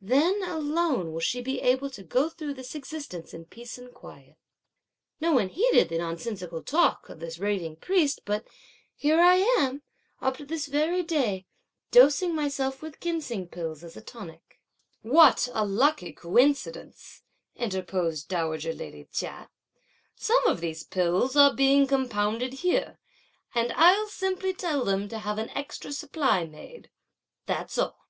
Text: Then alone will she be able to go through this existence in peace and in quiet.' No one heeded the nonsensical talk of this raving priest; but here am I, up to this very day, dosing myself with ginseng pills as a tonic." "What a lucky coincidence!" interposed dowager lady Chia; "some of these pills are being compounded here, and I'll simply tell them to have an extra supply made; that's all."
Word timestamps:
Then 0.00 0.42
alone 0.44 1.12
will 1.12 1.20
she 1.20 1.42
be 1.42 1.60
able 1.60 1.90
to 1.90 2.02
go 2.02 2.30
through 2.30 2.54
this 2.54 2.74
existence 2.74 3.34
in 3.34 3.44
peace 3.44 3.76
and 3.76 3.88
in 3.88 3.92
quiet.' 3.92 4.38
No 5.20 5.32
one 5.34 5.50
heeded 5.50 5.90
the 5.90 5.98
nonsensical 5.98 6.62
talk 6.62 7.10
of 7.10 7.20
this 7.20 7.38
raving 7.38 7.76
priest; 7.76 8.22
but 8.24 8.48
here 8.96 9.20
am 9.20 9.82
I, 10.22 10.26
up 10.26 10.38
to 10.38 10.46
this 10.46 10.68
very 10.68 11.02
day, 11.02 11.44
dosing 11.90 12.34
myself 12.34 12.80
with 12.80 12.98
ginseng 12.98 13.46
pills 13.48 13.84
as 13.84 13.94
a 13.94 14.00
tonic." 14.00 14.58
"What 15.02 15.50
a 15.52 15.66
lucky 15.66 16.14
coincidence!" 16.14 17.20
interposed 17.54 18.28
dowager 18.28 18.72
lady 18.72 19.04
Chia; 19.12 19.50
"some 20.16 20.46
of 20.46 20.62
these 20.62 20.82
pills 20.84 21.36
are 21.36 21.52
being 21.52 21.86
compounded 21.86 22.54
here, 22.54 22.96
and 23.54 23.70
I'll 23.74 24.06
simply 24.08 24.54
tell 24.54 24.82
them 24.82 25.10
to 25.10 25.18
have 25.18 25.36
an 25.36 25.50
extra 25.50 25.92
supply 25.92 26.46
made; 26.46 26.88
that's 27.44 27.76
all." 27.76 28.08